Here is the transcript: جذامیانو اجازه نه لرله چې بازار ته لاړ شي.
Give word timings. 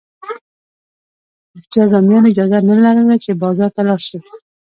جذامیانو 1.73 2.29
اجازه 2.31 2.59
نه 2.69 2.75
لرله 2.83 3.15
چې 3.23 3.39
بازار 3.43 3.69
ته 3.75 3.81
لاړ 3.87 3.99
شي. 4.07 4.19